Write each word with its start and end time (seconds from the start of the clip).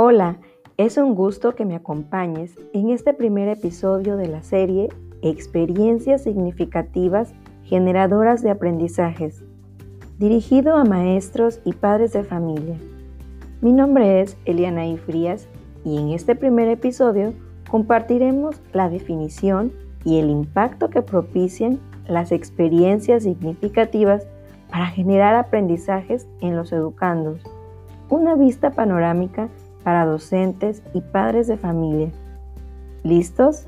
Hola, 0.00 0.36
es 0.76 0.96
un 0.96 1.16
gusto 1.16 1.56
que 1.56 1.64
me 1.64 1.74
acompañes 1.74 2.56
en 2.72 2.90
este 2.90 3.14
primer 3.14 3.48
episodio 3.48 4.16
de 4.16 4.28
la 4.28 4.44
serie 4.44 4.90
Experiencias 5.22 6.22
significativas 6.22 7.34
generadoras 7.64 8.40
de 8.40 8.50
aprendizajes, 8.50 9.42
dirigido 10.20 10.76
a 10.76 10.84
maestros 10.84 11.60
y 11.64 11.72
padres 11.72 12.12
de 12.12 12.22
familia. 12.22 12.76
Mi 13.60 13.72
nombre 13.72 14.20
es 14.20 14.36
Eliana 14.44 14.84
Frías 14.98 15.48
y 15.84 15.98
en 15.98 16.10
este 16.10 16.36
primer 16.36 16.68
episodio 16.68 17.34
compartiremos 17.68 18.62
la 18.72 18.88
definición 18.88 19.72
y 20.04 20.20
el 20.20 20.30
impacto 20.30 20.90
que 20.90 21.02
propician 21.02 21.80
las 22.06 22.30
experiencias 22.30 23.24
significativas 23.24 24.28
para 24.70 24.86
generar 24.86 25.34
aprendizajes 25.34 26.28
en 26.40 26.54
los 26.54 26.70
educandos. 26.70 27.42
Una 28.10 28.36
vista 28.36 28.70
panorámica 28.70 29.48
para 29.88 30.04
docentes 30.04 30.82
y 30.92 31.00
padres 31.00 31.46
de 31.46 31.56
familia. 31.56 32.10
¿Listos? 33.04 33.66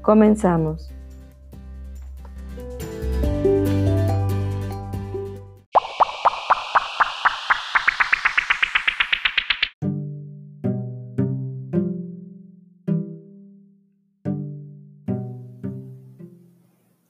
Comenzamos. 0.00 0.90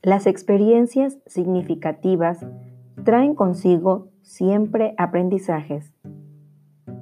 Las 0.03 0.27
experiencias 0.27 1.19
significativas 1.27 2.45
traen 3.05 3.37
consigo 3.37 4.09
siempre 4.23 4.97
aprendizajes. 4.99 5.95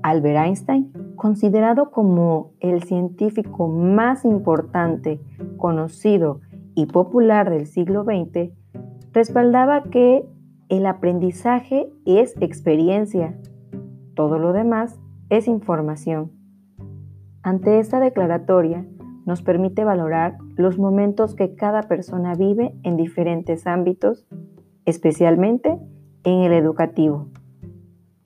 Albert 0.03 0.37
Einstein 0.37 1.02
considerado 1.23 1.93
como 1.93 2.51
el 2.59 2.83
científico 2.83 3.69
más 3.69 4.25
importante, 4.25 5.21
conocido 5.57 6.41
y 6.75 6.87
popular 6.87 7.49
del 7.49 7.69
siglo 7.69 8.03
XX, 8.03 8.51
respaldaba 9.13 9.85
que 9.85 10.27
el 10.69 10.85
aprendizaje 10.85 11.89
es 12.07 12.35
experiencia, 12.41 13.39
todo 14.17 14.41
lo 14.41 14.53
demás 14.53 14.99
es 15.31 15.47
información. 15.47 16.33
Ante 17.45 17.79
esta 17.79 18.01
declaratoria, 18.01 18.85
nos 19.25 19.43
permite 19.43 19.85
valorar 19.85 20.39
los 20.57 20.77
momentos 20.77 21.37
que 21.37 21.55
cada 21.55 21.83
persona 21.83 22.35
vive 22.35 22.75
en 22.83 22.97
diferentes 22.97 23.69
ámbitos, 23.69 24.27
especialmente 24.87 25.79
en 26.25 26.41
el 26.41 26.53
educativo. 26.53 27.29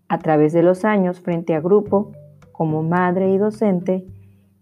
A 0.09 0.19
través 0.19 0.55
de 0.55 0.63
los 0.63 0.87
años 0.87 1.21
frente 1.21 1.55
a 1.55 1.61
grupo, 1.61 2.13
como 2.57 2.83
madre 2.83 3.31
y 3.33 3.39
docente, 3.39 4.07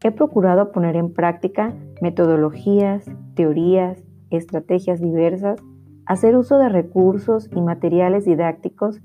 he 0.02 0.10
procurado 0.10 0.72
poner 0.72 0.96
en 0.96 1.12
práctica 1.12 1.74
metodologías, 2.00 3.08
teorías, 3.34 4.02
estrategias 4.30 5.00
diversas, 5.00 5.62
hacer 6.04 6.36
uso 6.36 6.58
de 6.58 6.68
recursos 6.68 7.48
y 7.54 7.60
materiales 7.60 8.24
didácticos 8.24 9.00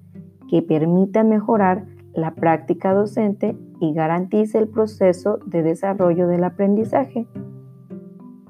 que 0.49 0.61
permitan 0.61 1.29
mejorar 1.29 1.85
la 2.13 2.33
práctica 2.33 2.93
docente 2.93 3.55
y 3.79 3.93
garantice 3.93 4.57
el 4.57 4.67
proceso 4.67 5.37
de 5.45 5.61
desarrollo 5.61 6.27
del 6.27 6.43
aprendizaje. 6.43 7.27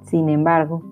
Sin 0.04 0.30
embargo, 0.30 0.84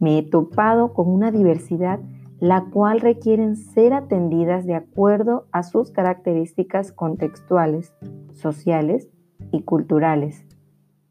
me 0.00 0.18
he 0.18 0.22
topado 0.22 0.92
con 0.92 1.08
una 1.08 1.30
diversidad 1.30 2.00
la 2.40 2.66
cual 2.66 3.00
requieren 3.00 3.56
ser 3.56 3.92
atendidas 3.92 4.64
de 4.64 4.74
acuerdo 4.74 5.46
a 5.50 5.62
sus 5.62 5.90
características 5.90 6.92
contextuales, 6.92 7.94
sociales 8.38 9.10
y 9.52 9.62
culturales, 9.62 10.46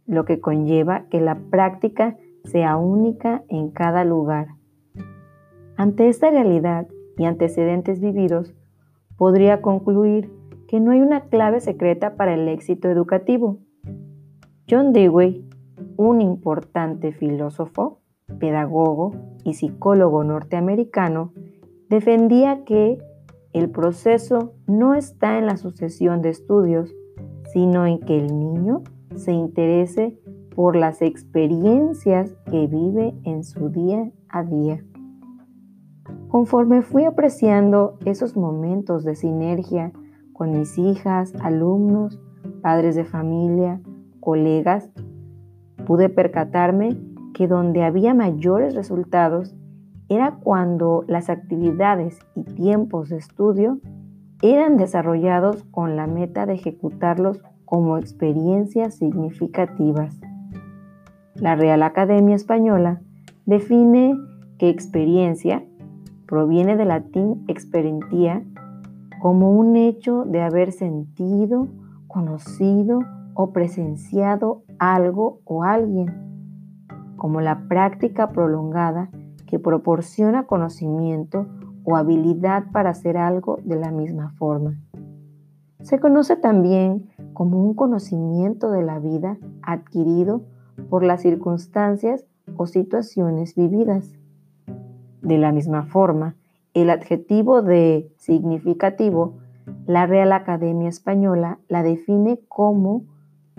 lo 0.06 0.26
que 0.26 0.40
conlleva 0.40 1.08
que 1.10 1.22
la 1.22 1.36
práctica 1.50 2.18
sea 2.44 2.78
única 2.78 3.44
en 3.50 3.70
cada 3.72 4.06
lugar. 4.06 4.48
Ante 5.76 6.08
esta 6.08 6.32
realidad 6.32 6.88
y 7.18 7.26
antecedentes 7.26 8.00
vividos, 8.00 8.56
podría 9.18 9.62
concluir 9.62 10.32
que 10.68 10.80
no 10.80 10.92
hay 10.92 11.02
una 11.02 11.22
clave 11.22 11.60
secreta 11.60 12.16
para 12.16 12.34
el 12.34 12.48
éxito 12.48 12.90
educativo. 12.90 13.60
John 14.70 14.94
Dewey, 14.94 15.48
un 15.96 16.22
importante 16.22 17.12
filósofo, 17.12 18.02
pedagogo 18.40 19.16
y 19.44 19.54
psicólogo 19.54 20.24
norteamericano, 20.24 21.34
defendía 21.90 22.64
que 22.66 22.98
el 23.54 23.70
proceso 23.70 24.54
no 24.68 24.94
está 24.94 25.38
en 25.38 25.46
la 25.46 25.58
sucesión 25.58 26.22
de 26.22 26.30
estudios, 26.30 26.94
sino 27.58 27.88
en 27.88 27.98
que 27.98 28.16
el 28.16 28.28
niño 28.38 28.84
se 29.16 29.32
interese 29.32 30.16
por 30.56 30.76
las 30.76 31.02
experiencias 31.02 32.38
que 32.52 32.68
vive 32.68 33.16
en 33.24 33.44
su 33.44 33.70
día 33.70 34.12
a 34.30 34.44
día. 34.44 34.86
Conforme 36.28 36.84
fui 36.84 37.06
apreciando 37.06 37.98
esos 38.06 38.38
momentos 38.38 39.04
de 39.04 39.16
sinergia 39.16 39.92
con 40.34 40.52
mis 40.52 40.78
hijas, 40.78 41.34
alumnos, 41.42 42.22
padres 42.62 42.96
de 42.96 43.06
familia, 43.06 43.82
colegas, 44.20 44.92
pude 45.88 46.10
percatarme 46.10 46.96
que 47.34 47.48
donde 47.48 47.82
había 47.82 48.14
mayores 48.14 48.76
resultados 48.76 49.56
era 50.10 50.36
cuando 50.44 51.06
las 51.08 51.32
actividades 51.32 52.20
y 52.36 52.44
tiempos 52.44 53.10
de 53.10 53.18
estudio 53.18 53.80
eran 54.42 54.78
desarrollados 54.78 55.64
con 55.72 55.96
la 55.96 56.08
meta 56.08 56.46
de 56.46 56.54
ejecutarlos 56.54 57.42
como 57.66 57.98
experiencias 57.98 58.96
significativas. 58.96 60.20
La 61.36 61.56
Real 61.56 61.84
Academia 61.84 62.36
Española 62.36 63.02
define 63.46 64.16
que 64.58 64.70
experiencia 64.70 65.64
proviene 66.26 66.76
del 66.76 66.90
latín 66.90 67.44
experientia 67.48 68.44
como 69.22 69.52
un 69.52 69.76
hecho 69.76 70.24
de 70.26 70.42
haber 70.42 70.72
sentido, 70.72 71.68
conocido 72.08 73.00
o 73.34 73.52
presenciado 73.52 74.64
algo 74.80 75.42
o 75.46 75.64
alguien 75.64 76.28
como 77.18 77.42
la 77.42 77.68
práctica 77.68 78.30
prolongada 78.30 79.10
que 79.48 79.60
proporciona 79.60 80.46
conocimiento 80.46 81.48
o 81.90 81.96
habilidad 81.96 82.66
para 82.74 82.90
hacer 82.90 83.16
algo 83.16 83.60
de 83.64 83.78
la 83.78 83.92
misma 83.92 84.32
forma. 84.32 84.78
Se 85.82 86.02
conoce 86.02 86.36
también 86.36 87.08
como 87.32 87.64
un 87.64 87.76
conocimiento 87.76 88.72
de 88.72 88.84
la 88.84 89.00
vida 89.00 89.38
adquirido 89.62 90.42
por 90.90 91.06
las 91.06 91.22
circunstancias 91.22 92.26
o 92.58 92.68
situaciones 92.68 93.56
vividas. 93.56 94.14
De 95.22 95.38
la 95.38 95.54
misma 95.54 95.84
forma, 95.84 96.36
el 96.74 96.90
adjetivo 96.90 97.62
de 97.62 98.12
significativo, 98.18 99.38
la 99.86 100.06
Real 100.08 100.34
Academia 100.34 100.90
Española 100.90 101.60
la 101.70 101.84
define 101.84 102.42
como 102.50 103.04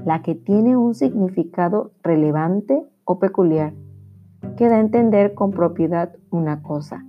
la 0.04 0.20
que 0.20 0.34
tiene 0.34 0.76
un 0.76 0.94
significado 0.94 1.92
relevante 2.02 2.84
o 3.04 3.18
peculiar 3.18 3.72
que 4.58 4.68
da 4.68 4.76
a 4.76 4.80
entender 4.80 5.32
con 5.32 5.50
propiedad 5.50 6.12
una 6.30 6.62
cosa. 6.62 7.07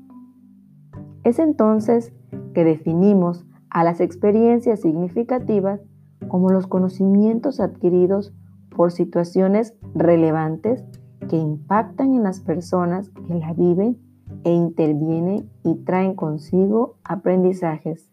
Es 1.23 1.39
entonces 1.39 2.13
que 2.53 2.63
definimos 2.63 3.45
a 3.69 3.83
las 3.83 3.99
experiencias 3.99 4.81
significativas 4.81 5.81
como 6.27 6.49
los 6.49 6.67
conocimientos 6.67 7.59
adquiridos 7.59 8.33
por 8.75 8.91
situaciones 8.91 9.75
relevantes 9.93 10.83
que 11.29 11.37
impactan 11.37 12.13
en 12.13 12.23
las 12.23 12.39
personas 12.39 13.09
que 13.09 13.35
la 13.35 13.53
viven 13.53 13.97
e 14.43 14.53
intervienen 14.53 15.49
y 15.63 15.75
traen 15.83 16.15
consigo 16.15 16.95
aprendizajes. 17.03 18.11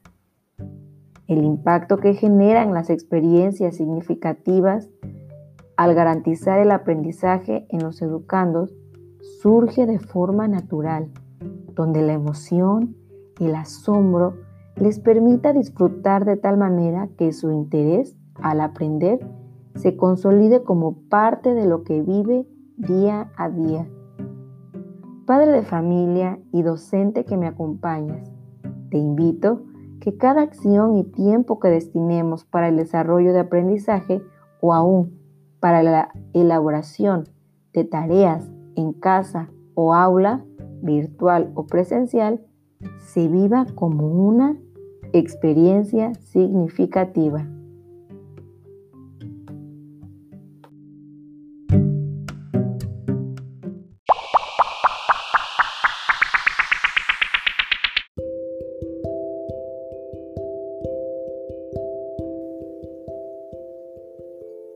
El 1.27 1.45
impacto 1.45 1.99
que 1.99 2.15
generan 2.15 2.73
las 2.73 2.91
experiencias 2.91 3.77
significativas 3.77 4.89
al 5.77 5.95
garantizar 5.95 6.59
el 6.59 6.71
aprendizaje 6.71 7.67
en 7.69 7.83
los 7.83 8.01
educandos, 8.01 8.75
surge 9.43 9.87
de 9.87 9.99
forma 9.99 10.49
natural, 10.49 11.11
donde 11.75 12.03
la 12.03 12.13
emoción, 12.13 12.97
el 13.41 13.55
asombro 13.55 14.35
les 14.77 14.99
permita 14.99 15.53
disfrutar 15.53 16.25
de 16.25 16.37
tal 16.37 16.57
manera 16.57 17.09
que 17.17 17.33
su 17.33 17.51
interés 17.51 18.17
al 18.35 18.61
aprender 18.61 19.21
se 19.75 19.97
consolide 19.97 20.63
como 20.63 20.97
parte 21.09 21.55
de 21.55 21.67
lo 21.67 21.83
que 21.83 22.03
vive 22.03 22.47
día 22.77 23.31
a 23.37 23.49
día. 23.49 23.87
Padre 25.27 25.51
de 25.51 25.63
familia 25.63 26.39
y 26.53 26.63
docente 26.63 27.25
que 27.25 27.37
me 27.37 27.47
acompañas, 27.47 28.31
te 28.91 28.99
invito 28.99 29.63
que 30.01 30.17
cada 30.17 30.43
acción 30.43 30.97
y 30.97 31.05
tiempo 31.05 31.59
que 31.59 31.69
destinemos 31.69 32.45
para 32.45 32.69
el 32.69 32.77
desarrollo 32.77 33.33
de 33.33 33.41
aprendizaje 33.41 34.23
o 34.61 34.73
aún 34.73 35.19
para 35.61 35.83
la 35.83 36.13
elaboración 36.33 37.25
de 37.73 37.85
tareas 37.85 38.49
en 38.77 38.93
casa 38.93 39.51
o 39.75 39.95
aula, 39.95 40.45
virtual 40.87 41.51
o 41.55 41.67
presencial, 41.67 42.41
se 42.99 43.29
viva 43.29 43.67
como 43.75 44.07
una 44.07 44.57
experiencia 45.13 46.15
significativa. 46.15 47.47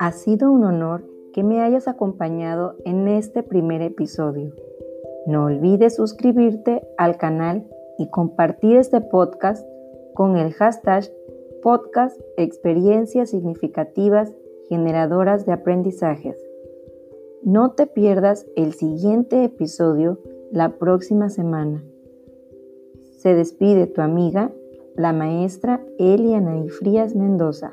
Ha 0.03 0.13
sido 0.13 0.51
un 0.51 0.65
honor 0.65 1.05
que 1.35 1.45
me 1.45 1.61
hayas 1.61 1.87
acompañado 1.87 2.75
en 2.85 3.07
este 3.07 3.43
primer 3.43 3.83
episodio. 3.83 4.53
No 5.27 5.45
olvides 5.45 5.97
suscribirte 5.97 6.83
al 6.97 7.17
canal 7.17 7.67
y 7.99 8.09
compartir 8.09 8.77
este 8.77 9.01
podcast 9.01 9.67
con 10.15 10.37
el 10.37 10.53
hashtag 10.53 11.05
podcast 11.63 12.19
experiencias 12.37 13.31
significativas 13.31 14.33
generadoras 14.69 15.45
de 15.47 15.53
aprendizajes. 15.53 16.37
No 17.43 17.73
te 17.73 17.87
pierdas 17.87 18.47
el 18.57 18.73
siguiente 18.73 19.45
episodio 19.45 20.19
la 20.51 20.79
próxima 20.79 21.29
semana. 21.29 21.85
Se 23.19 23.35
despide 23.35 23.87
tu 23.87 24.01
amiga, 24.01 24.53
la 24.97 25.13
maestra 25.13 25.85
Eliana 25.99 26.63
Frías 26.69 27.15
Mendoza. 27.15 27.73